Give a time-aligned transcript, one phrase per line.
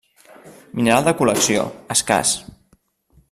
[0.79, 1.65] Mineral de col·lecció,
[1.97, 2.33] escàs.